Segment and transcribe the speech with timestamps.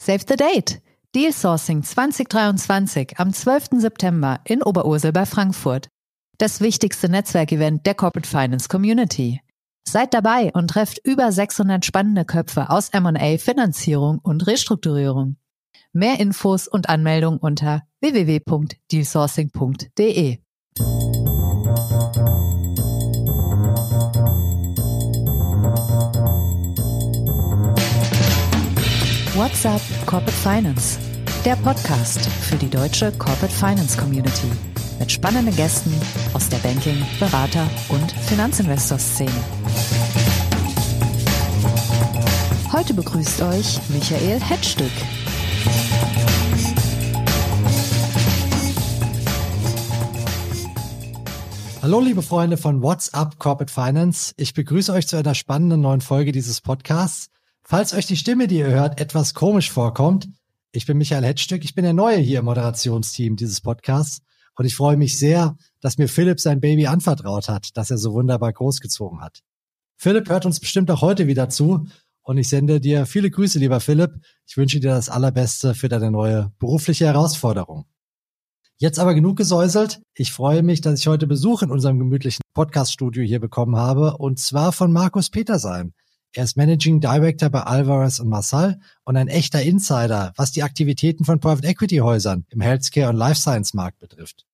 [0.00, 0.80] Save the date!
[1.14, 3.78] Deal Sourcing 2023 am 12.
[3.78, 5.88] September in Oberursel bei Frankfurt.
[6.38, 9.40] Das wichtigste Netzwerkevent der Corporate Finance Community.
[9.86, 15.36] Seid dabei und trefft über 600 spannende Köpfe aus M&A, Finanzierung und Restrukturierung.
[15.92, 20.38] Mehr Infos und Anmeldung unter www.dealsourcing.de.
[29.38, 30.98] What's up Corporate Finance?
[31.44, 34.48] Der Podcast für die deutsche Corporate Finance Community
[34.98, 35.92] mit spannenden Gästen
[36.34, 39.30] aus der Banking-, Berater- und Finanzinvestor-Szene.
[42.72, 44.90] Heute begrüßt euch Michael Hetzstück.
[51.80, 54.34] Hallo liebe Freunde von What's Up Corporate Finance.
[54.36, 57.28] Ich begrüße euch zu einer spannenden neuen Folge dieses Podcasts.
[57.70, 60.26] Falls euch die Stimme, die ihr hört, etwas komisch vorkommt,
[60.72, 64.22] ich bin Michael Hetzstück, ich bin der Neue hier im Moderationsteam dieses Podcasts
[64.56, 68.14] und ich freue mich sehr, dass mir Philipp sein Baby anvertraut hat, das er so
[68.14, 69.40] wunderbar großgezogen hat.
[69.98, 71.86] Philipp hört uns bestimmt auch heute wieder zu
[72.22, 74.12] und ich sende dir viele Grüße, lieber Philipp.
[74.46, 77.84] Ich wünsche dir das Allerbeste für deine neue berufliche Herausforderung.
[78.78, 80.00] Jetzt aber genug gesäuselt.
[80.14, 84.38] Ich freue mich, dass ich heute Besuch in unserem gemütlichen Podcaststudio hier bekommen habe und
[84.38, 85.92] zwar von Markus Petersheim.
[86.38, 91.24] Er ist Managing Director bei Alvarez und Massal und ein echter Insider, was die Aktivitäten
[91.24, 94.46] von Private Equity Häusern im Healthcare und Life Science Markt betrifft.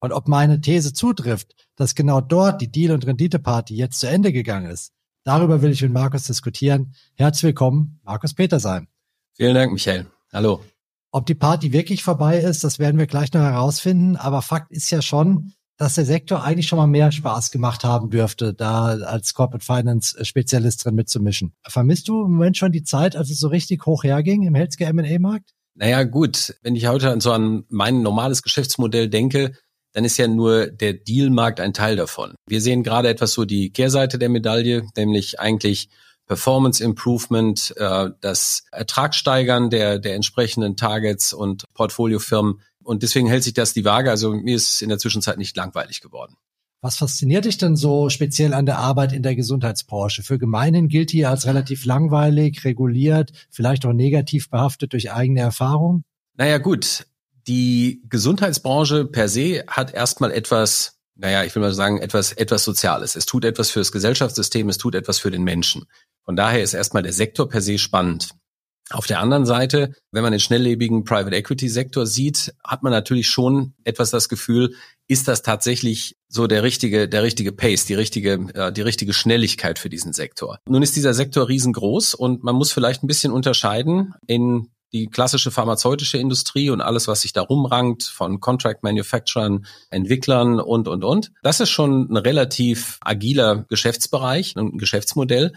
[0.00, 4.32] Und ob meine These zutrifft, dass genau dort die Deal- und Renditeparty jetzt zu Ende
[4.32, 4.90] gegangen ist,
[5.22, 6.96] darüber will ich mit Markus diskutieren.
[7.14, 8.88] Herzlich willkommen, Markus Petersheim.
[9.34, 10.06] Vielen Dank, Michael.
[10.32, 10.64] Hallo.
[11.12, 14.16] Ob die Party wirklich vorbei ist, das werden wir gleich noch herausfinden.
[14.16, 18.10] Aber Fakt ist ja schon, dass der Sektor eigentlich schon mal mehr Spaß gemacht haben
[18.10, 21.54] dürfte, da als Corporate Finance Spezialist drin mitzumischen.
[21.66, 24.90] Vermisst du im Moment schon die Zeit, als es so richtig hoch herging im Healthcare
[24.90, 25.54] M&A Markt?
[25.74, 26.54] Naja, gut.
[26.62, 29.52] Wenn ich heute so an mein normales Geschäftsmodell denke,
[29.94, 32.34] dann ist ja nur der Dealmarkt ein Teil davon.
[32.46, 35.88] Wir sehen gerade etwas so die Kehrseite der Medaille, nämlich eigentlich
[36.26, 43.54] Performance Improvement, äh, das Ertragssteigern der, der entsprechenden Targets und Portfoliofirmen und deswegen hält sich
[43.54, 44.10] das die Waage.
[44.10, 46.36] Also mir ist in der Zwischenzeit nicht langweilig geworden.
[46.82, 50.22] Was fasziniert dich denn so speziell an der Arbeit in der Gesundheitsbranche?
[50.22, 56.04] Für Gemeinhin gilt die als relativ langweilig, reguliert, vielleicht auch negativ behaftet durch eigene Erfahrung?
[56.36, 57.06] Naja gut,
[57.46, 63.14] die Gesundheitsbranche per se hat erstmal etwas, naja, ich will mal sagen, etwas, etwas Soziales.
[63.14, 65.84] Es tut etwas fürs Gesellschaftssystem, es tut etwas für den Menschen.
[66.24, 68.30] Von daher ist erstmal der Sektor per se spannend.
[68.90, 73.28] Auf der anderen Seite, wenn man den schnelllebigen Private Equity Sektor sieht, hat man natürlich
[73.28, 74.74] schon etwas das Gefühl,
[75.06, 79.78] ist das tatsächlich so der richtige, der richtige Pace, die richtige, äh, die richtige Schnelligkeit
[79.78, 80.58] für diesen Sektor.
[80.68, 85.50] Nun ist dieser Sektor riesengroß und man muss vielleicht ein bisschen unterscheiden in die klassische
[85.50, 91.32] pharmazeutische Industrie und alles, was sich da rumrankt, von Contract Manufacturern, Entwicklern und, und, und.
[91.42, 95.52] Das ist schon ein relativ agiler Geschäftsbereich und ein Geschäftsmodell.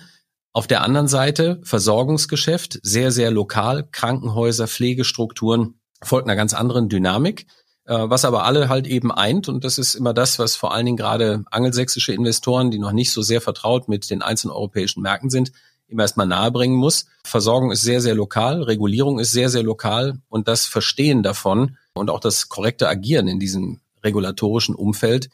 [0.56, 7.48] Auf der anderen Seite Versorgungsgeschäft, sehr, sehr lokal, Krankenhäuser, Pflegestrukturen, folgt einer ganz anderen Dynamik,
[7.86, 9.50] äh, was aber alle halt eben eint.
[9.50, 13.12] Und das ist immer das, was vor allen Dingen gerade angelsächsische Investoren, die noch nicht
[13.12, 15.52] so sehr vertraut mit den einzelnen europäischen Märkten sind,
[15.88, 17.08] immer erstmal nahebringen muss.
[17.26, 22.12] Versorgung ist sehr, sehr lokal, Regulierung ist sehr, sehr lokal und das Verstehen davon und
[22.12, 25.30] auch das korrekte Agieren in diesem regulatorischen Umfeld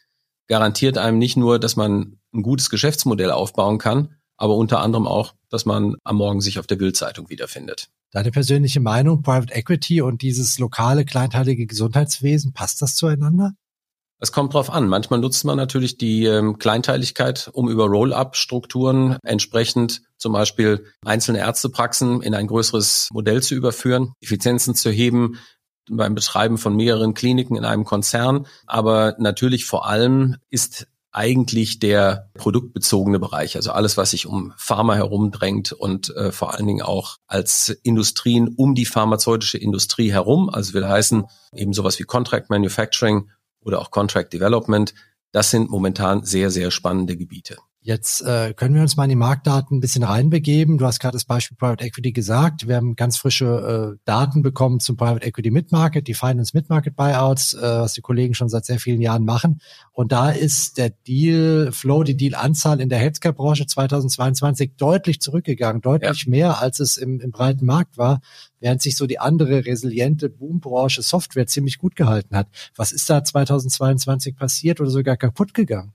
[0.48, 5.36] garantiert einem nicht nur, dass man ein gutes Geschäftsmodell aufbauen kann, aber unter anderem auch,
[5.50, 7.90] dass man am Morgen sich auf der Bildzeitung wiederfindet.
[8.12, 13.54] Deine persönliche Meinung, Private Equity und dieses lokale, kleinteilige Gesundheitswesen, passt das zueinander?
[14.22, 14.88] Es kommt drauf an.
[14.88, 22.22] Manchmal nutzt man natürlich die ähm, Kleinteiligkeit, um über Roll-up-Strukturen entsprechend zum Beispiel einzelne Ärztepraxen
[22.22, 25.38] in ein größeres Modell zu überführen, Effizienzen zu heben
[25.90, 28.46] beim Betreiben von mehreren Kliniken in einem Konzern.
[28.68, 34.96] Aber natürlich vor allem ist eigentlich der produktbezogene Bereich, also alles, was sich um Pharma
[34.96, 40.74] herumdrängt und äh, vor allen Dingen auch als Industrien um die pharmazeutische Industrie herum, also
[40.74, 41.26] will heißen
[41.56, 43.30] eben sowas wie Contract Manufacturing
[43.62, 44.94] oder auch Contract Development,
[45.32, 47.58] das sind momentan sehr, sehr spannende Gebiete.
[47.90, 50.78] Jetzt äh, können wir uns mal in die Marktdaten ein bisschen reinbegeben.
[50.78, 52.68] Du hast gerade das Beispiel Private Equity gesagt.
[52.68, 57.56] Wir haben ganz frische äh, Daten bekommen zum Private Equity Mid-Market, die Finance Mid-Market Buyouts,
[57.56, 59.60] äh, was die Kollegen schon seit sehr vielen Jahren machen.
[59.92, 66.26] Und da ist der Deal Flow, die Deal-Anzahl in der Healthcare-Branche 2022 deutlich zurückgegangen, deutlich
[66.26, 66.30] ja.
[66.30, 68.22] mehr, als es im, im breiten Markt war,
[68.60, 72.50] während sich so die andere resiliente Boombranche Software ziemlich gut gehalten hat.
[72.76, 75.94] Was ist da 2022 passiert oder sogar kaputt gegangen?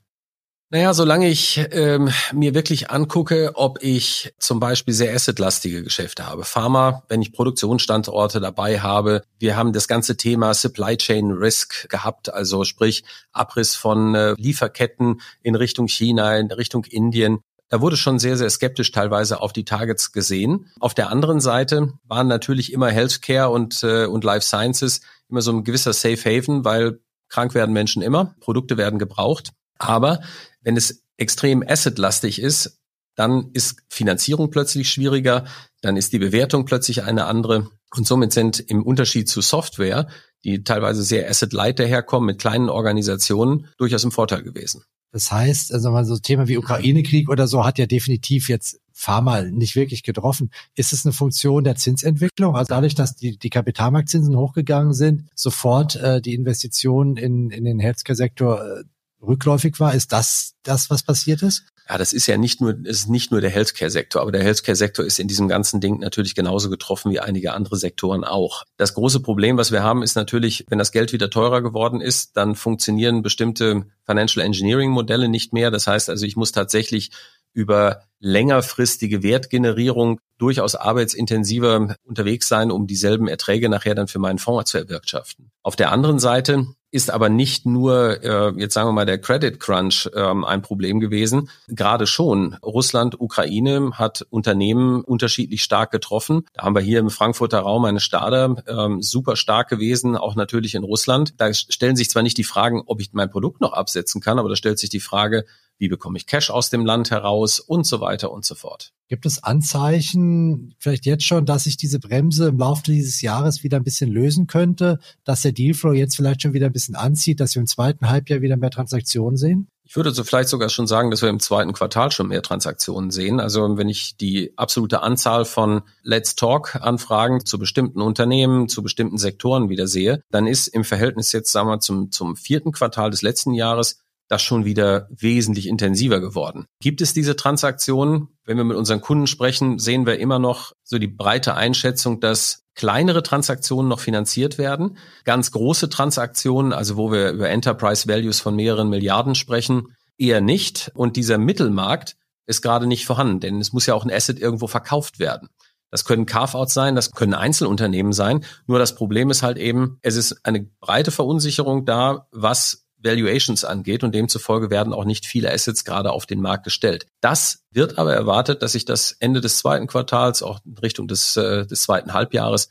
[0.75, 6.43] Naja, solange ich ähm, mir wirklich angucke, ob ich zum Beispiel sehr assetlastige Geschäfte habe.
[6.43, 9.23] Pharma, wenn ich Produktionsstandorte dabei habe.
[9.39, 15.21] Wir haben das ganze Thema Supply Chain Risk gehabt, also sprich Abriss von äh, Lieferketten
[15.43, 17.39] in Richtung China, in Richtung Indien.
[17.69, 20.73] Da wurde schon sehr, sehr skeptisch teilweise auf die Targets gesehen.
[20.81, 25.53] Auf der anderen Seite waren natürlich immer Healthcare und, äh, und Life Sciences immer so
[25.53, 26.99] ein gewisser Safe Haven, weil
[27.29, 29.53] krank werden Menschen immer, Produkte werden gebraucht.
[29.79, 30.21] Aber
[30.63, 32.79] wenn es extrem assetlastig ist,
[33.15, 35.45] dann ist Finanzierung plötzlich schwieriger,
[35.81, 37.69] dann ist die Bewertung plötzlich eine andere.
[37.95, 40.09] Und somit sind im Unterschied zu Software,
[40.43, 44.83] die teilweise sehr asset-light daherkommen, mit kleinen Organisationen, durchaus im Vorteil gewesen.
[45.13, 49.43] Das heißt, also mal so Thema wie Ukraine-Krieg oder so hat ja definitiv jetzt Pharma
[49.43, 50.51] nicht wirklich getroffen.
[50.75, 52.57] Ist es eine Funktion der Zinsentwicklung?
[52.57, 57.79] Also dadurch, dass die, die Kapitalmarktzinsen hochgegangen sind, sofort äh, die Investitionen in, in den
[57.79, 58.85] Healthcare-Sektor äh,
[59.27, 59.95] rückläufig war.
[59.95, 61.65] Ist das das, was passiert ist?
[61.89, 65.19] Ja, das ist ja nicht nur, ist nicht nur der Healthcare-Sektor, aber der Healthcare-Sektor ist
[65.19, 68.65] in diesem ganzen Ding natürlich genauso getroffen wie einige andere Sektoren auch.
[68.79, 72.39] Das große Problem, was wir haben, ist natürlich, wenn das Geld wieder teurer geworden ist,
[72.39, 75.71] dann funktionieren bestimmte Financial Engineering Modelle nicht mehr.
[75.71, 77.11] Das heißt also, ich muss tatsächlich
[77.53, 84.71] über längerfristige Wertgenerierung durchaus arbeitsintensiver unterwegs sein, um dieselben Erträge nachher dann für meinen Fonds
[84.71, 85.51] zu erwirtschaften.
[85.63, 89.59] Auf der anderen Seite ist aber nicht nur, äh, jetzt sagen wir mal, der Credit
[89.59, 91.51] Crunch ähm, ein Problem gewesen.
[91.67, 92.57] Gerade schon.
[92.63, 96.47] Russland, Ukraine hat Unternehmen unterschiedlich stark getroffen.
[96.55, 100.77] Da haben wir hier im Frankfurter Raum eine Stade, ähm, super stark gewesen, auch natürlich
[100.77, 101.35] in Russland.
[101.39, 104.49] Da stellen sich zwar nicht die Fragen, ob ich mein Produkt noch absetzen kann, aber
[104.49, 105.47] da stellt sich die Frage,
[105.79, 108.93] wie bekomme ich Cash aus dem Land heraus und so weiter und so fort.
[109.09, 113.77] Gibt es Anzeichen, vielleicht jetzt schon, dass sich diese Bremse im Laufe dieses Jahres wieder
[113.77, 117.55] ein bisschen lösen könnte, dass der Dealflow jetzt vielleicht schon wieder ein bisschen anzieht, dass
[117.55, 119.69] wir im zweiten Halbjahr wieder mehr Transaktionen sehen?
[119.87, 123.11] Ich würde so vielleicht sogar schon sagen, dass wir im zweiten Quartal schon mehr Transaktionen
[123.11, 123.39] sehen.
[123.39, 129.19] Also wenn ich die absolute Anzahl von Let's Talk Anfragen zu bestimmten Unternehmen, zu bestimmten
[129.19, 133.21] Sektoren wieder sehe, dann ist im Verhältnis jetzt, sagen wir, zum, zum vierten Quartal des
[133.21, 133.99] letzten Jahres
[134.35, 136.67] das schon wieder wesentlich intensiver geworden.
[136.81, 138.29] Gibt es diese Transaktionen?
[138.45, 142.65] Wenn wir mit unseren Kunden sprechen, sehen wir immer noch so die breite Einschätzung, dass
[142.75, 144.99] kleinere Transaktionen noch finanziert werden.
[145.25, 150.91] Ganz große Transaktionen, also wo wir über Enterprise Values von mehreren Milliarden sprechen, eher nicht.
[150.95, 152.17] Und dieser Mittelmarkt
[152.47, 155.49] ist gerade nicht vorhanden, denn es muss ja auch ein Asset irgendwo verkauft werden.
[155.91, 158.45] Das können Carve-outs sein, das können Einzelunternehmen sein.
[158.67, 164.03] Nur das Problem ist halt eben, es ist eine breite Verunsicherung da, was Valuations angeht
[164.03, 167.07] und demzufolge werden auch nicht viele Assets gerade auf den Markt gestellt.
[167.21, 171.37] Das wird aber erwartet, dass sich das Ende des zweiten Quartals, auch in Richtung des,
[171.37, 172.69] äh, des zweiten Halbjahres,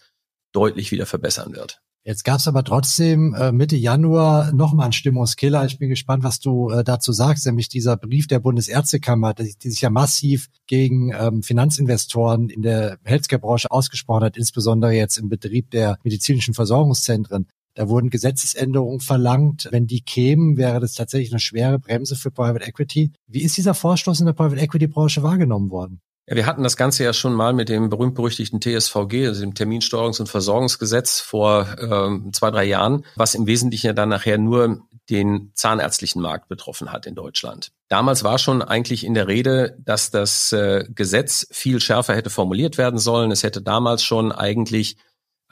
[0.52, 1.80] deutlich wieder verbessern wird.
[2.06, 5.64] Jetzt gab es aber trotzdem äh, Mitte Januar nochmal einen Stimmungskiller.
[5.66, 9.70] Ich bin gespannt, was du äh, dazu sagst, nämlich dieser Brief der Bundesärztekammer, die, die
[9.70, 15.72] sich ja massiv gegen ähm, Finanzinvestoren in der Healthcare-Branche ausgesprochen hat, insbesondere jetzt im Betrieb
[15.72, 17.48] der medizinischen Versorgungszentren.
[17.76, 19.68] Da wurden Gesetzesänderungen verlangt.
[19.72, 23.12] Wenn die kämen, wäre das tatsächlich eine schwere Bremse für Private Equity.
[23.28, 26.02] Wie ist dieser Vorstoß in der Private Equity Branche wahrgenommen worden?
[26.28, 30.22] Ja, wir hatten das Ganze ja schon mal mit dem berühmt-berüchtigten TSVG, also dem Terminsteuerungs-
[30.22, 35.52] und Versorgungsgesetz vor ähm, zwei, drei Jahren, was im Wesentlichen ja dann nachher nur den
[35.54, 37.74] zahnärztlichen Markt betroffen hat in Deutschland.
[37.90, 42.78] Damals war schon eigentlich in der Rede, dass das äh, Gesetz viel schärfer hätte formuliert
[42.78, 43.30] werden sollen.
[43.32, 44.96] Es hätte damals schon eigentlich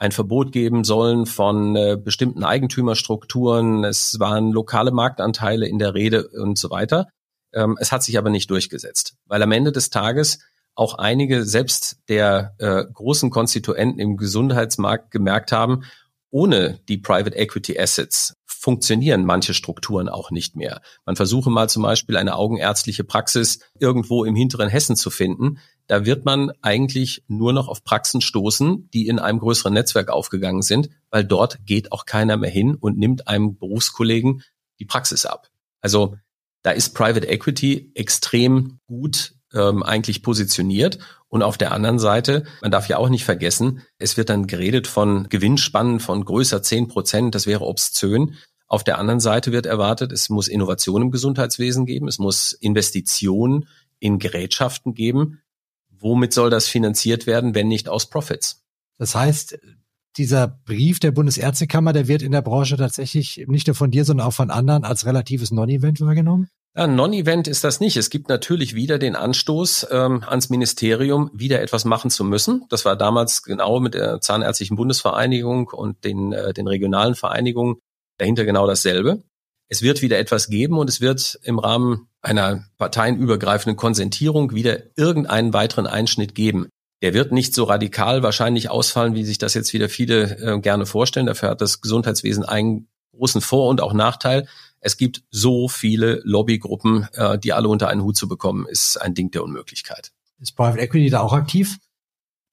[0.02, 3.84] ein Verbot geben sollen von äh, bestimmten Eigentümerstrukturen.
[3.84, 7.06] Es waren lokale Marktanteile in der Rede und so weiter.
[7.54, 10.40] Ähm, es hat sich aber nicht durchgesetzt, weil am Ende des Tages
[10.74, 15.84] auch einige selbst der äh, großen Konstituenten im Gesundheitsmarkt gemerkt haben,
[16.30, 20.80] ohne die Private Equity Assets funktionieren manche Strukturen auch nicht mehr.
[21.04, 25.58] Man versuche mal zum Beispiel eine augenärztliche Praxis irgendwo im hinteren Hessen zu finden.
[25.86, 30.62] Da wird man eigentlich nur noch auf Praxen stoßen, die in einem größeren Netzwerk aufgegangen
[30.62, 34.42] sind, weil dort geht auch keiner mehr hin und nimmt einem Berufskollegen
[34.78, 35.48] die Praxis ab.
[35.80, 36.16] Also
[36.62, 40.98] da ist Private Equity extrem gut ähm, eigentlich positioniert.
[41.28, 44.86] Und auf der anderen Seite, man darf ja auch nicht vergessen, es wird dann geredet
[44.86, 48.36] von Gewinnspannen von größer zehn Prozent, das wäre obszön.
[48.66, 53.68] Auf der anderen Seite wird erwartet, es muss Innovation im Gesundheitswesen geben, es muss Investitionen
[53.98, 55.41] in Gerätschaften geben.
[56.02, 58.62] Womit soll das finanziert werden, wenn nicht aus Profits?
[58.98, 59.58] Das heißt,
[60.16, 64.26] dieser Brief der Bundesärztekammer, der wird in der Branche tatsächlich nicht nur von dir, sondern
[64.26, 66.48] auch von anderen als relatives Non-Event wahrgenommen?
[66.74, 67.96] Ja, Non-Event ist das nicht.
[67.96, 72.64] Es gibt natürlich wieder den Anstoß ähm, ans Ministerium, wieder etwas machen zu müssen.
[72.70, 77.76] Das war damals genau mit der Zahnärztlichen Bundesvereinigung und den, äh, den regionalen Vereinigungen
[78.18, 79.22] dahinter genau dasselbe.
[79.72, 85.54] Es wird wieder etwas geben und es wird im Rahmen einer parteienübergreifenden Konsentierung wieder irgendeinen
[85.54, 86.68] weiteren Einschnitt geben.
[87.00, 90.84] Der wird nicht so radikal wahrscheinlich ausfallen, wie sich das jetzt wieder viele äh, gerne
[90.84, 91.24] vorstellen.
[91.24, 92.86] Dafür hat das Gesundheitswesen einen
[93.16, 94.46] großen Vor- und auch Nachteil.
[94.80, 99.14] Es gibt so viele Lobbygruppen, äh, die alle unter einen Hut zu bekommen, ist ein
[99.14, 100.12] Ding der Unmöglichkeit.
[100.38, 101.78] Ist Private Equity da auch aktiv?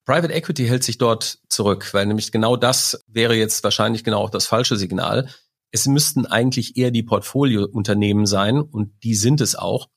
[0.06, 4.30] Private Equity hält sich dort zurück, weil nämlich genau das wäre jetzt wahrscheinlich genau auch
[4.30, 5.28] das falsche Signal.
[5.72, 9.88] Es müssten eigentlich eher die Portfoliounternehmen sein und die sind es auch,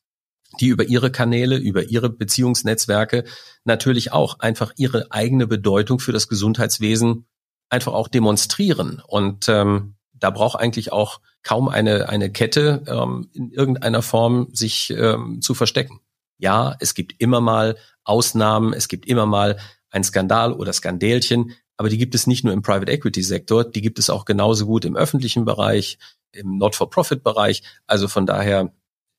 [0.60, 3.24] die über ihre Kanäle, über ihre Beziehungsnetzwerke
[3.64, 7.26] natürlich auch einfach ihre eigene Bedeutung für das Gesundheitswesen
[7.70, 9.02] einfach auch demonstrieren.
[9.06, 14.90] Und ähm, da braucht eigentlich auch kaum eine, eine Kette ähm, in irgendeiner Form sich
[14.90, 16.00] ähm, zu verstecken.
[16.38, 19.58] Ja, es gibt immer mal Ausnahmen, es gibt immer mal
[19.90, 21.52] ein Skandal oder Skandälchen,
[21.82, 24.66] aber die gibt es nicht nur im Private Equity Sektor, die gibt es auch genauso
[24.66, 25.98] gut im öffentlichen Bereich,
[26.30, 27.64] im Not-for-Profit-Bereich.
[27.88, 28.72] Also von daher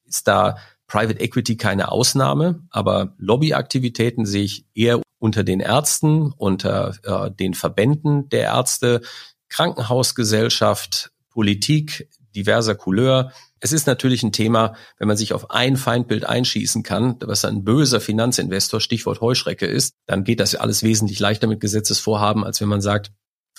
[0.06, 0.56] ist da
[0.88, 7.54] Private Equity keine Ausnahme, aber Lobbyaktivitäten sehe ich eher unter den Ärzten, unter äh, den
[7.54, 9.02] Verbänden der Ärzte,
[9.50, 13.32] Krankenhausgesellschaft, Politik diverser Couleur.
[13.60, 17.64] Es ist natürlich ein Thema, wenn man sich auf ein Feindbild einschießen kann, was ein
[17.64, 22.60] böser Finanzinvestor, Stichwort Heuschrecke ist, dann geht das ja alles wesentlich leichter mit Gesetzesvorhaben, als
[22.62, 23.12] wenn man sagt,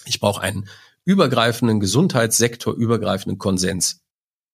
[0.05, 0.69] ich brauche einen
[1.05, 4.01] übergreifenden Gesundheitssektor, übergreifenden Konsens.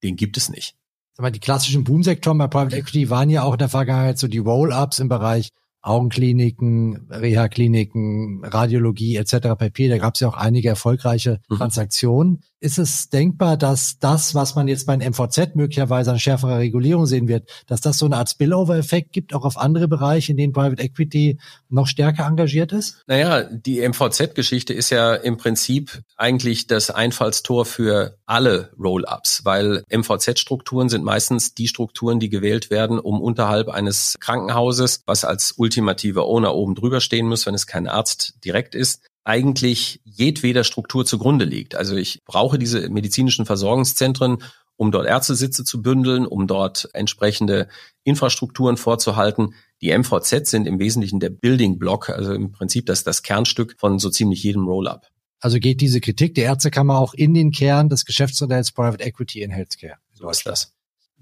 [0.02, 0.74] Den gibt es nicht.
[1.16, 4.38] Aber die klassischen Boomsektoren bei Private Equity waren ja auch in der Vergangenheit so die
[4.38, 5.50] Roll-ups im Bereich
[5.82, 9.56] Augenkliniken, Reha-Kliniken, Radiologie etc.
[9.58, 9.88] pp.
[9.88, 11.56] Da gab es ja auch einige erfolgreiche mhm.
[11.56, 12.42] Transaktionen.
[12.62, 17.06] Ist es denkbar, dass das, was man jetzt bei den MVZ möglicherweise an schärferer Regulierung
[17.06, 20.52] sehen wird, dass das so eine Art Spillover-Effekt gibt, auch auf andere Bereiche, in denen
[20.52, 21.38] Private Equity
[21.70, 23.02] noch stärker engagiert ist?
[23.06, 30.90] Naja, die MVZ-Geschichte ist ja im Prinzip eigentlich das Einfallstor für alle Roll-ups, weil MVZ-Strukturen
[30.90, 36.54] sind meistens die Strukturen, die gewählt werden, um unterhalb eines Krankenhauses, was als ultimativer Owner
[36.54, 41.76] oben drüber stehen muss, wenn es kein Arzt direkt ist, eigentlich jedweder Struktur zugrunde liegt.
[41.76, 44.42] Also ich brauche diese medizinischen Versorgungszentren,
[44.76, 47.68] um dort Ärztesitze zu bündeln, um dort entsprechende
[48.02, 49.54] Infrastrukturen vorzuhalten.
[49.80, 54.00] Die MVZ sind im Wesentlichen der Building Block, also im Prinzip das, das Kernstück von
[54.00, 55.06] so ziemlich jedem Roll-up.
[55.38, 59.50] Also geht diese Kritik der Ärztekammer auch in den Kern des Geschäftsmodells Private Equity in
[59.50, 59.98] Healthcare.
[60.12, 60.72] So ist das.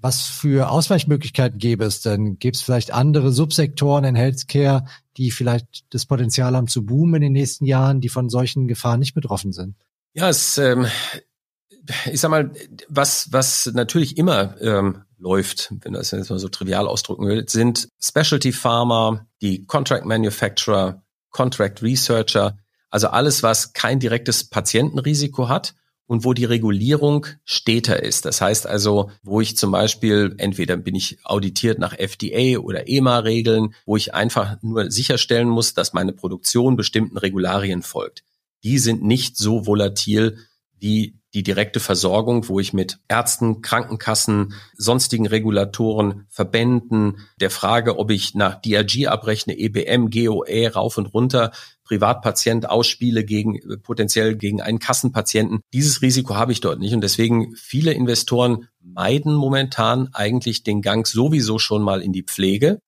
[0.01, 2.39] Was für Ausweichmöglichkeiten gäbe es denn?
[2.39, 4.85] Gibt es vielleicht andere Subsektoren in Healthcare,
[5.17, 8.99] die vielleicht das Potenzial haben zu boomen in den nächsten Jahren, die von solchen Gefahren
[8.99, 9.75] nicht betroffen sind?
[10.13, 10.87] Ja, es, ähm,
[12.11, 12.51] ich sag mal,
[12.87, 17.89] was, was natürlich immer ähm, läuft, wenn das jetzt mal so trivial ausdrücken will, sind
[18.01, 22.57] Specialty Pharma, die Contract Manufacturer, Contract Researcher,
[22.89, 25.75] also alles, was kein direktes Patientenrisiko hat
[26.09, 28.25] und wo die Regulierung steter ist.
[28.25, 33.75] Das heißt also, wo ich zum Beispiel, entweder bin ich auditiert nach FDA oder EMA-Regeln,
[33.85, 38.23] wo ich einfach nur sicherstellen muss, dass meine Produktion bestimmten Regularien folgt.
[38.63, 40.39] Die sind nicht so volatil
[40.79, 48.09] wie die direkte Versorgung, wo ich mit Ärzten, Krankenkassen, sonstigen Regulatoren, Verbänden, der Frage, ob
[48.09, 51.51] ich nach DRG abrechne, EBM, GOE rauf und runter,
[51.83, 55.61] Privatpatient ausspiele gegen potenziell gegen einen Kassenpatienten.
[55.73, 61.07] Dieses Risiko habe ich dort nicht und deswegen viele Investoren meiden momentan eigentlich den Gang
[61.07, 62.79] sowieso schon mal in die Pflege,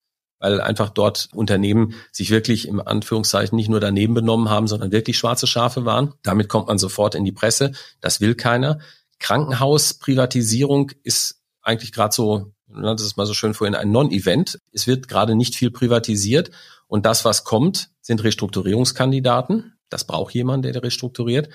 [0.41, 5.17] weil einfach dort Unternehmen sich wirklich im Anführungszeichen nicht nur daneben benommen haben, sondern wirklich
[5.17, 6.13] schwarze Schafe waren.
[6.23, 7.71] Damit kommt man sofort in die Presse.
[8.01, 8.79] Das will keiner.
[9.19, 14.57] Krankenhausprivatisierung ist eigentlich gerade so, das ist mal so schön vorhin, ein Non-Event.
[14.73, 16.49] Es wird gerade nicht viel privatisiert
[16.87, 19.77] und das, was kommt, sind Restrukturierungskandidaten.
[19.89, 21.49] Das braucht jemand, der restrukturiert.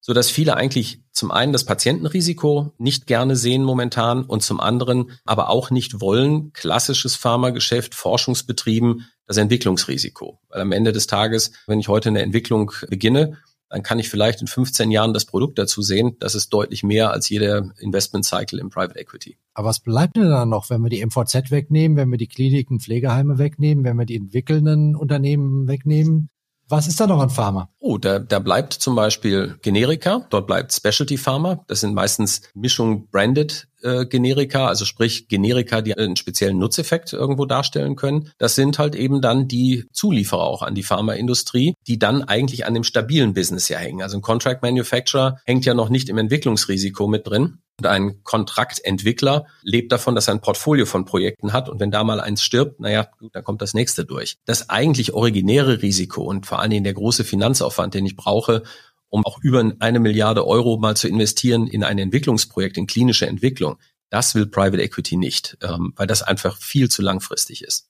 [0.00, 5.12] So dass viele eigentlich zum einen das Patientenrisiko nicht gerne sehen momentan und zum anderen
[5.24, 10.38] aber auch nicht wollen, klassisches Pharmageschäft, Forschungsbetrieben, das Entwicklungsrisiko.
[10.50, 13.38] Weil am Ende des Tages, wenn ich heute eine Entwicklung beginne,
[13.70, 16.16] dann kann ich vielleicht in 15 Jahren das Produkt dazu sehen.
[16.20, 19.38] Das ist deutlich mehr als jeder Investment Cycle im Private Equity.
[19.54, 22.78] Aber was bleibt denn dann noch, wenn wir die MVZ wegnehmen, wenn wir die Kliniken,
[22.78, 26.28] Pflegeheime wegnehmen, wenn wir die entwickelnden Unternehmen wegnehmen?
[26.68, 27.68] Was ist da noch an Pharma?
[27.78, 31.64] Oh, da, da bleibt zum Beispiel Generika, dort bleibt Specialty Pharma.
[31.68, 37.46] Das sind meistens Mischung branded äh, Generika, also sprich Generika, die einen speziellen Nutzeffekt irgendwo
[37.46, 38.32] darstellen können.
[38.38, 42.74] Das sind halt eben dann die Zulieferer auch an die Pharmaindustrie, die dann eigentlich an
[42.74, 44.02] dem stabilen Business ja hängen.
[44.02, 47.58] Also ein Contract Manufacturer hängt ja noch nicht im Entwicklungsrisiko mit drin.
[47.78, 52.04] Und ein Kontraktentwickler lebt davon, dass er ein Portfolio von Projekten hat und wenn da
[52.04, 54.36] mal eins stirbt, naja, gut, dann kommt das nächste durch.
[54.46, 58.62] Das eigentlich originäre Risiko und vor allen Dingen der große Finanzaufwand, den ich brauche,
[59.16, 63.78] um auch über eine Milliarde Euro mal zu investieren in ein Entwicklungsprojekt, in klinische Entwicklung.
[64.10, 67.88] Das will Private Equity nicht, ähm, weil das einfach viel zu langfristig ist.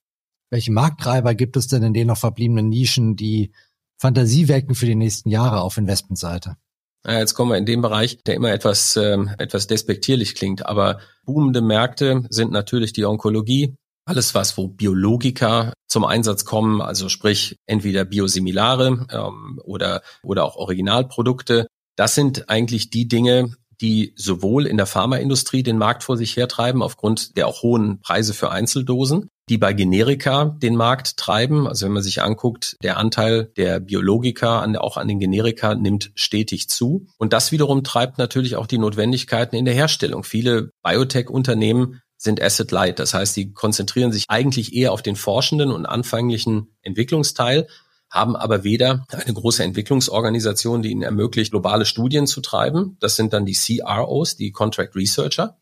[0.51, 3.51] Welche Markttreiber gibt es denn in den noch verbliebenen Nischen, die
[3.99, 6.57] Fantasie wecken für die nächsten Jahre auf Investmentseite?
[7.05, 11.01] Ja, jetzt kommen wir in den Bereich, der immer etwas, ähm, etwas despektierlich klingt, aber
[11.25, 13.75] boomende Märkte sind natürlich die Onkologie,
[14.07, 20.57] alles was, wo Biologika zum Einsatz kommen, also sprich entweder Biosimilare ähm, oder, oder auch
[20.57, 21.67] Originalprodukte.
[21.97, 26.83] Das sind eigentlich die Dinge, die sowohl in der Pharmaindustrie den Markt vor sich hertreiben,
[26.83, 31.67] aufgrund der auch hohen Preise für Einzeldosen, die bei Generika den Markt treiben.
[31.67, 36.11] Also wenn man sich anguckt, der Anteil der Biologika an, auch an den Generika nimmt
[36.15, 37.07] stetig zu.
[37.19, 40.25] Und das wiederum treibt natürlich auch die Notwendigkeiten in der Herstellung.
[40.25, 42.99] Viele Biotech-Unternehmen sind asset light.
[42.99, 47.67] Das heißt, die konzentrieren sich eigentlich eher auf den forschenden und anfänglichen Entwicklungsteil,
[48.11, 52.99] haben aber weder eine große Entwicklungsorganisation, die ihnen ermöglicht, globale Studien zu treiben.
[53.01, 55.59] Das sind dann die CROs, die Contract Researcher.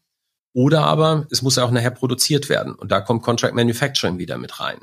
[0.52, 2.74] Oder aber es muss ja auch nachher produziert werden.
[2.74, 4.78] Und da kommt Contract Manufacturing wieder mit rein.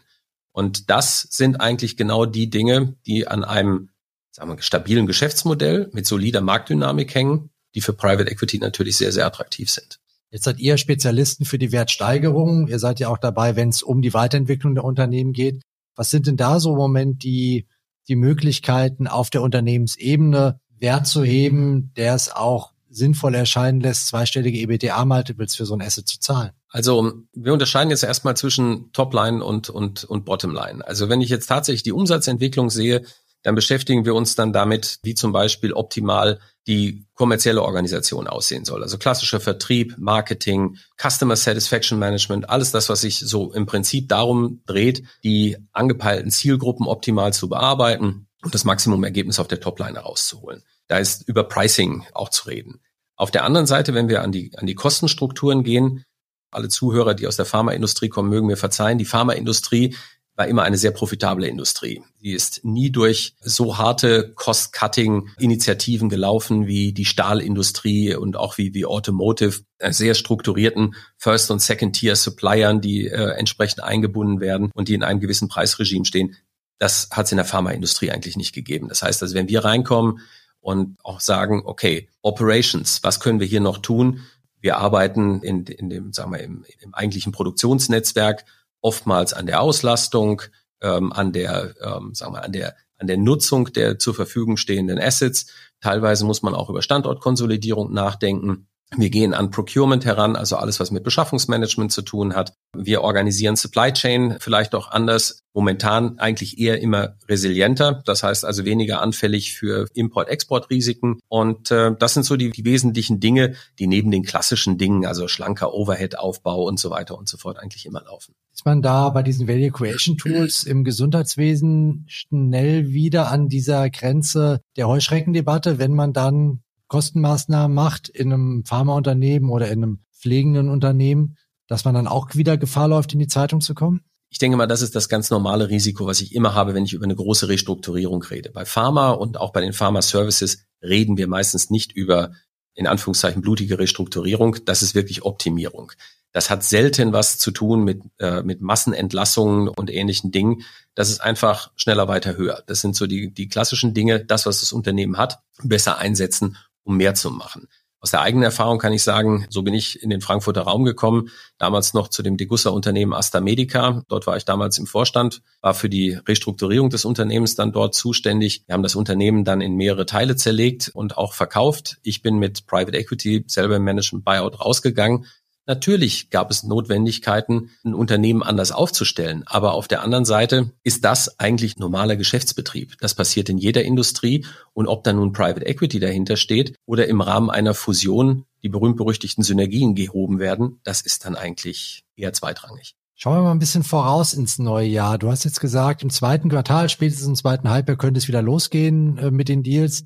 [0.52, 3.90] Und das sind eigentlich genau die Dinge, die an einem
[4.32, 9.26] sagen wir, stabilen Geschäftsmodell mit solider Marktdynamik hängen, die für Private Equity natürlich sehr, sehr
[9.26, 10.01] attraktiv sind.
[10.32, 12.68] Jetzt seid ihr Spezialisten für die Wertsteigerung.
[12.70, 15.62] Ihr seid ja auch dabei, wenn es um die Weiterentwicklung der Unternehmen geht.
[15.96, 17.68] Was sind denn da so im Moment die,
[18.08, 24.58] die Möglichkeiten auf der Unternehmensebene Wert zu heben, der es auch sinnvoll erscheinen lässt, zweistellige
[24.60, 26.52] EBTA-Multiples für so ein Asset zu zahlen?
[26.70, 30.86] Also wir unterscheiden jetzt erstmal zwischen Topline und, und, und Bottomline.
[30.88, 33.04] Also wenn ich jetzt tatsächlich die Umsatzentwicklung sehe,
[33.44, 38.84] dann beschäftigen wir uns dann damit, wie zum Beispiel optimal die kommerzielle Organisation aussehen soll.
[38.84, 44.62] Also klassischer Vertrieb, Marketing, Customer Satisfaction Management, alles das, was sich so im Prinzip darum
[44.66, 50.64] dreht, die angepeilten Zielgruppen optimal zu bearbeiten und das Maximumergebnis auf der Topline herauszuholen.
[50.88, 52.82] Da ist über Pricing auch zu reden.
[53.16, 56.06] Auf der anderen Seite, wenn wir an die, an die Kostenstrukturen gehen,
[56.52, 58.98] alle Zuhörer, die aus der Pharmaindustrie kommen, mögen mir verzeihen.
[58.98, 59.96] Die Pharmaindustrie
[60.42, 62.02] war immer eine sehr profitable Industrie.
[62.20, 68.88] Die ist nie durch so harte Cost-Cutting-Initiativen gelaufen wie die Stahlindustrie und auch wie wie
[68.88, 75.20] Automotive, sehr strukturierten First- und Second-Tier-Suppliern, die äh, entsprechend eingebunden werden und die in einem
[75.20, 76.36] gewissen Preisregime stehen.
[76.80, 78.88] Das hat es in der Pharmaindustrie eigentlich nicht gegeben.
[78.90, 80.22] Das heißt also, wenn wir reinkommen
[80.60, 84.22] und auch sagen, okay, Operations, was können wir hier noch tun?
[84.60, 88.44] Wir arbeiten in, in dem, sagen wir, im, im eigentlichen Produktionsnetzwerk
[88.82, 90.42] oftmals an der Auslastung,
[90.82, 95.00] ähm, an der, ähm, sagen wir, an der, an der Nutzung der zur Verfügung stehenden
[95.00, 95.48] Assets.
[95.80, 98.68] Teilweise muss man auch über Standortkonsolidierung nachdenken.
[98.98, 102.54] Wir gehen an Procurement heran, also alles, was mit Beschaffungsmanagement zu tun hat.
[102.76, 105.40] Wir organisieren Supply Chain vielleicht auch anders.
[105.54, 111.20] Momentan eigentlich eher immer resilienter, das heißt also weniger anfällig für Import-Export-Risiken.
[111.30, 115.28] Und äh, das sind so die, die wesentlichen Dinge, die neben den klassischen Dingen, also
[115.30, 118.34] schlanker Overhead-Aufbau und so weiter und so fort, eigentlich immer laufen.
[118.54, 124.62] Ist man da bei diesen Value Creation Tools im Gesundheitswesen schnell wieder an dieser Grenze
[124.76, 131.38] der Heuschreckendebatte, wenn man dann Kostenmaßnahmen macht in einem Pharmaunternehmen oder in einem pflegenden Unternehmen,
[131.68, 134.02] dass man dann auch wieder Gefahr läuft, in die Zeitung zu kommen?
[134.30, 136.92] Ich denke mal, das ist das ganz normale Risiko, was ich immer habe, wenn ich
[136.92, 138.52] über eine große Restrukturierung rede.
[138.52, 142.34] Bei Pharma und auch bei den Pharma Services reden wir meistens nicht über
[142.74, 144.58] in Anführungszeichen blutige Restrukturierung.
[144.66, 145.94] Das ist wirklich Optimierung.
[146.34, 150.64] Das hat selten was zu tun mit, äh, mit Massenentlassungen und ähnlichen Dingen.
[150.94, 152.64] Das ist einfach schneller, weiter, höher.
[152.68, 156.98] Das sind so die, die klassischen Dinge, das, was das Unternehmen hat, besser einsetzen um
[156.98, 157.68] mehr zu machen.
[158.04, 161.30] Aus der eigenen Erfahrung kann ich sagen, so bin ich in den Frankfurter Raum gekommen,
[161.60, 164.02] damals noch zu dem Degussa-Unternehmen Asta Medica.
[164.08, 168.64] Dort war ich damals im Vorstand, war für die Restrukturierung des Unternehmens dann dort zuständig.
[168.66, 172.00] Wir haben das Unternehmen dann in mehrere Teile zerlegt und auch verkauft.
[172.02, 175.28] Ich bin mit Private Equity selber im Management Buyout rausgegangen,
[175.72, 179.44] Natürlich gab es Notwendigkeiten, ein Unternehmen anders aufzustellen.
[179.46, 182.98] Aber auf der anderen Seite ist das eigentlich normaler Geschäftsbetrieb.
[183.00, 184.46] Das passiert in jeder Industrie.
[184.74, 189.46] Und ob da nun Private Equity dahinter steht oder im Rahmen einer Fusion die berühmt-berüchtigten
[189.46, 192.96] Synergien gehoben werden, das ist dann eigentlich eher zweitrangig.
[193.16, 195.18] Schauen wir mal ein bisschen voraus ins neue Jahr.
[195.18, 199.18] Du hast jetzt gesagt, im zweiten Quartal, spätestens im zweiten Halbjahr könnte es wieder losgehen
[199.20, 200.04] äh, mit den Deals.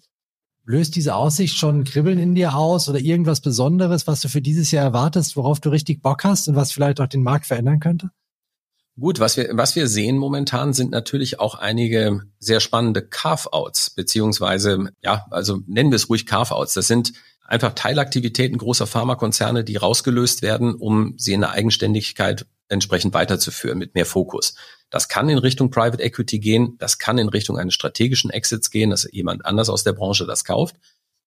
[0.68, 4.72] Löst diese Aussicht schon Kribbeln in dir aus oder irgendwas Besonderes, was du für dieses
[4.72, 8.10] Jahr erwartest, worauf du richtig Bock hast und was vielleicht auch den Markt verändern könnte?
[8.98, 14.90] Gut, was wir, was wir sehen momentan sind natürlich auch einige sehr spannende Carve-outs, beziehungsweise,
[15.04, 16.74] ja, also nennen wir es ruhig Carve-outs.
[16.74, 17.12] Das sind
[17.46, 23.96] einfach Teilaktivitäten großer Pharmakonzerne, die rausgelöst werden, um sie in der Eigenständigkeit entsprechend weiterzuführen mit
[23.96, 24.56] mehr Fokus.
[24.90, 28.90] Das kann in Richtung Private Equity gehen, das kann in Richtung eines strategischen Exits gehen,
[28.90, 30.76] dass jemand anders aus der Branche das kauft.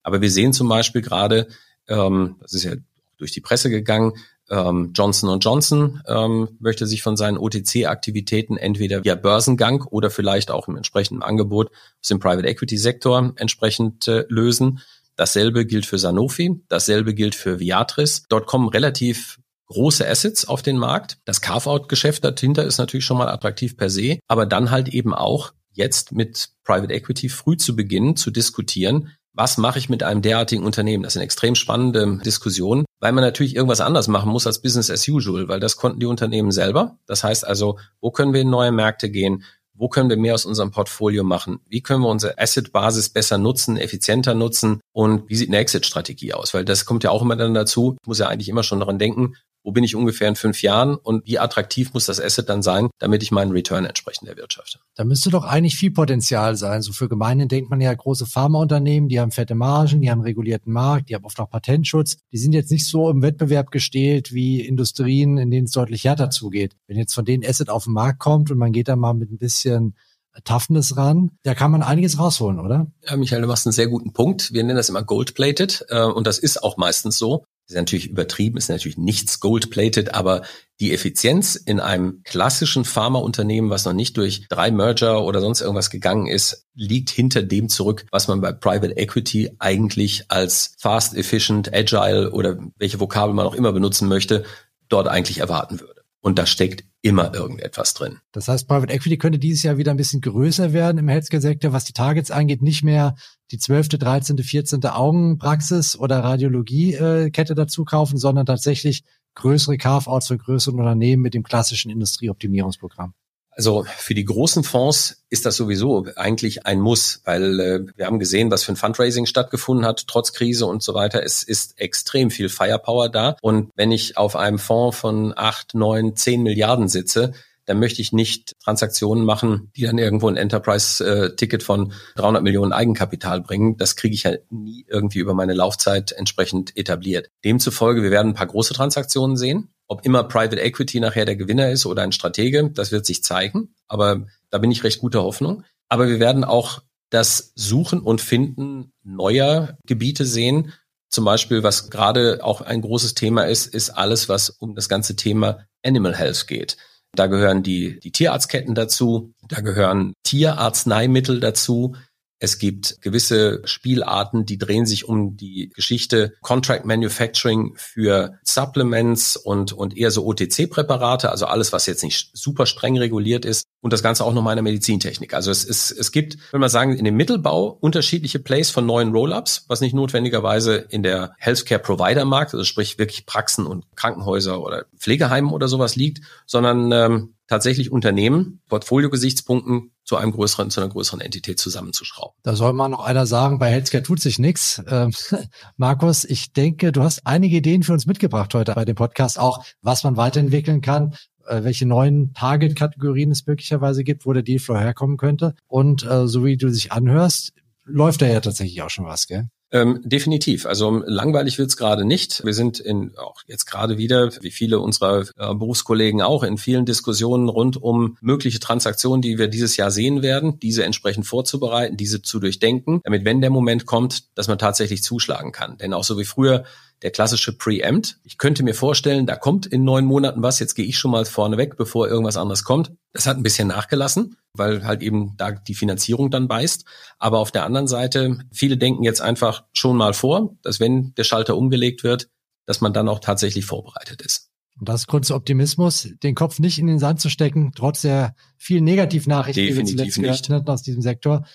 [0.03, 1.49] Aber wir sehen zum Beispiel gerade,
[1.89, 2.75] ähm, das ist ja
[3.19, 4.13] durch die Presse gegangen,
[4.51, 10.69] ähm, Johnson Johnson ähm, möchte sich von seinen OTC-Aktivitäten entweder via Börsengang oder vielleicht auch
[10.69, 14.81] im entsprechenden Angebot aus dem Private Equity-Sektor entsprechend äh, lösen.
[15.17, 18.25] Dasselbe gilt für Sanofi, dasselbe gilt für Viatris.
[18.29, 21.19] Dort kommen relativ große Assets auf den Markt.
[21.25, 25.53] Das Carve-out-Geschäft dahinter ist natürlich schon mal attraktiv per se, aber dann halt eben auch
[25.71, 30.65] jetzt mit Private Equity früh zu beginnen zu diskutieren, was mache ich mit einem derartigen
[30.65, 31.05] Unternehmen?
[31.05, 34.91] Das ist eine extrem spannende Diskussion, weil man natürlich irgendwas anders machen muss als Business
[34.91, 36.99] as usual, weil das konnten die Unternehmen selber.
[37.07, 39.45] Das heißt also, wo können wir in neue Märkte gehen?
[39.75, 41.61] Wo können wir mehr aus unserem Portfolio machen?
[41.69, 44.81] Wie können wir unsere Asset-Basis besser nutzen, effizienter nutzen?
[44.91, 46.53] Und wie sieht eine Exit-Strategie aus?
[46.53, 47.97] Weil das kommt ja auch immer dann dazu.
[48.03, 49.37] Ich muss ja eigentlich immer schon daran denken,
[49.69, 52.89] wo bin ich ungefähr in fünf Jahren und wie attraktiv muss das Asset dann sein,
[52.99, 54.79] damit ich meinen Return entsprechend erwirtschafte.
[54.95, 56.81] Da müsste doch eigentlich viel Potenzial sein.
[56.81, 60.73] So für Gemeinden denkt man ja große Pharmaunternehmen, die haben fette Margen, die haben regulierten
[60.73, 62.17] Markt, die haben oft auch Patentschutz.
[62.33, 66.31] Die sind jetzt nicht so im Wettbewerb gestählt wie Industrien, in denen es deutlich härter
[66.31, 66.75] zugeht.
[66.87, 69.31] Wenn jetzt von denen Asset auf den Markt kommt und man geht da mal mit
[69.31, 69.97] ein bisschen
[70.45, 71.33] Toughness ran.
[71.43, 72.87] Da kann man einiges rausholen, oder?
[73.07, 74.53] Ja, Michael, du machst einen sehr guten Punkt.
[74.53, 78.57] Wir nennen das immer gold-plated äh, und das ist auch meistens so ist natürlich übertrieben,
[78.57, 80.43] ist natürlich nichts gold-plated, aber
[80.81, 85.91] die Effizienz in einem klassischen Pharmaunternehmen, was noch nicht durch drei Merger oder sonst irgendwas
[85.91, 91.75] gegangen ist, liegt hinter dem zurück, was man bei Private Equity eigentlich als fast, efficient,
[91.75, 94.45] agile oder welche Vokabel man auch immer benutzen möchte,
[94.89, 95.98] dort eigentlich erwarten würde.
[96.29, 98.19] Und da steckt immer irgendetwas drin.
[98.33, 101.85] Das heißt, Private Equity könnte dieses Jahr wieder ein bisschen größer werden im Healthcare-Sektor, was
[101.85, 103.15] die Targets angeht, nicht mehr
[103.51, 109.05] die zwölfte, dreizehnte, vierzehnte Augenpraxis oder Radiologiekette dazu kaufen, sondern tatsächlich
[109.37, 113.15] größere Carve-outs für größere Unternehmen mit dem klassischen Industrieoptimierungsprogramm.
[113.59, 118.21] Also für die großen Fonds ist das sowieso eigentlich ein Muss, weil äh, wir haben
[118.21, 121.25] gesehen, was für ein Fundraising stattgefunden hat, trotz Krise und so weiter.
[121.25, 123.37] Es ist extrem viel Firepower da.
[123.43, 127.33] Und wenn ich auf einem Fonds von acht, neun, zehn Milliarden sitze,
[127.65, 133.41] dann möchte ich nicht Transaktionen machen, die dann irgendwo ein Enterprise-Ticket von 300 Millionen Eigenkapital
[133.41, 133.77] bringen.
[133.77, 137.29] Das kriege ich ja nie irgendwie über meine Laufzeit entsprechend etabliert.
[137.45, 139.69] Demzufolge, wir werden ein paar große Transaktionen sehen.
[139.89, 143.75] Ob immer Private Equity nachher der Gewinner ist oder ein Stratege, das wird sich zeigen.
[143.89, 145.65] Aber da bin ich recht guter Hoffnung.
[145.89, 150.75] Aber wir werden auch das Suchen und Finden neuer Gebiete sehen.
[151.09, 155.17] Zum Beispiel, was gerade auch ein großes Thema ist, ist alles, was um das ganze
[155.17, 156.77] Thema Animal Health geht.
[157.13, 161.97] Da gehören die, die Tierarztketten dazu, da gehören Tierarzneimittel dazu,
[162.41, 169.73] es gibt gewisse Spielarten, die drehen sich um die Geschichte Contract Manufacturing für Supplements und,
[169.73, 173.65] und eher so OTC-Präparate, also alles, was jetzt nicht super streng reguliert ist.
[173.81, 175.35] Und das Ganze auch nochmal in der Medizintechnik.
[175.35, 179.13] Also es, ist, es gibt, wenn man sagen, in dem Mittelbau unterschiedliche Plays von neuen
[179.13, 185.53] Roll-ups, was nicht notwendigerweise in der Healthcare-Provider-Markt, also sprich wirklich Praxen und Krankenhäuser oder Pflegeheimen
[185.53, 191.59] oder sowas liegt, sondern ähm, tatsächlich Unternehmen, Portfolio-Gesichtspunkten zu einem größeren, zu einer größeren Entität
[191.59, 192.37] zusammenzuschrauben.
[192.43, 194.81] Da soll mal noch einer sagen, bei Healthcare tut sich nichts.
[194.87, 195.13] Ähm,
[195.77, 199.65] Markus, ich denke, du hast einige Ideen für uns mitgebracht heute bei dem Podcast, auch
[199.83, 201.15] was man weiterentwickeln kann,
[201.47, 205.55] äh, welche neuen Target-Kategorien es möglicherweise gibt, wo der Dealflow herkommen könnte.
[205.67, 207.53] Und äh, so wie du dich anhörst,
[207.85, 209.49] läuft da ja tatsächlich auch schon was, gell?
[209.71, 210.65] Ähm, definitiv.
[210.65, 212.43] Also langweilig wird's gerade nicht.
[212.45, 216.87] Wir sind in auch jetzt gerade wieder, wie viele unserer äh, Berufskollegen auch, in vielen
[216.87, 222.23] Diskussionen rund um mögliche Transaktionen, die wir dieses Jahr sehen werden, diese entsprechend vorzubereiten, diese
[222.23, 225.77] zu durchdenken, damit wenn der Moment kommt, dass man tatsächlich zuschlagen kann.
[225.77, 226.65] Denn auch so wie früher
[227.03, 228.19] der klassische Preempt.
[228.25, 231.25] Ich könnte mir vorstellen, da kommt in neun Monaten was, jetzt gehe ich schon mal
[231.25, 232.93] vorne weg, bevor irgendwas anderes kommt.
[233.13, 236.85] Das hat ein bisschen nachgelassen, weil halt eben da die Finanzierung dann beißt.
[237.19, 241.25] Aber auf der anderen Seite, viele denken jetzt einfach schon mal vor, dass wenn der
[241.25, 242.29] Schalter umgelegt wird,
[242.67, 244.51] dass man dann auch tatsächlich vorbereitet ist.
[244.79, 248.03] Und das ist Grund zu Optimismus, den Kopf nicht in den Sand zu stecken, trotz
[248.03, 251.47] der vielen Negativnachrichten, Definitiv die wir zuletzt gehört haben aus diesem Sektor.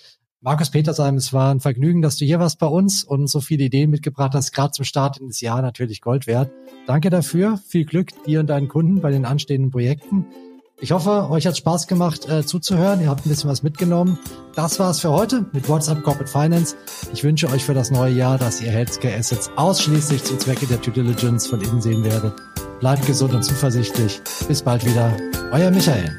[0.44, 3.64] Markus Petersheim, es war ein Vergnügen, dass du hier warst bei uns und so viele
[3.64, 6.50] Ideen mitgebracht hast, gerade zum Start in das Jahr natürlich Gold wert.
[6.86, 10.26] Danke dafür, viel Glück dir und deinen Kunden bei den anstehenden Projekten.
[10.78, 13.00] Ich hoffe, euch hat Spaß gemacht äh, zuzuhören.
[13.00, 14.18] Ihr habt ein bisschen was mitgenommen.
[14.54, 16.76] Das war's für heute mit WhatsApp Corporate Finance.
[17.14, 20.76] Ich wünsche euch für das neue Jahr, dass ihr Healthcare Assets ausschließlich zum Zwecke der
[20.76, 22.34] Due Diligence von innen sehen werdet.
[22.80, 24.20] Bleibt gesund und zuversichtlich.
[24.46, 25.16] Bis bald wieder.
[25.52, 26.12] Euer Michael.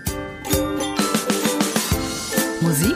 [2.61, 2.95] Musik